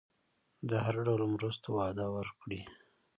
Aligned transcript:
د 0.69 0.71
هر 0.85 0.95
ډول 1.05 1.21
مرستو 1.33 1.67
وعده 1.77 2.05
ورکړي. 2.15 2.61